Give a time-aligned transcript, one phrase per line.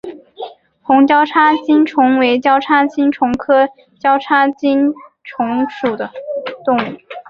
[0.81, 3.69] 红交叉棘虫为交叉棘虫科
[3.99, 4.75] 交叉棘
[5.23, 6.09] 虫属的
[6.65, 6.81] 动物。